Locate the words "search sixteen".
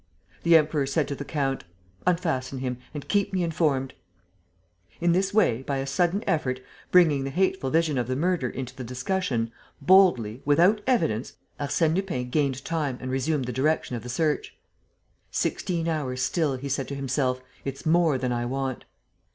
14.09-15.87